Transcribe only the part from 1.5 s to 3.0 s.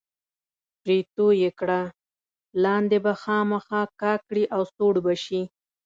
کړه، لاندې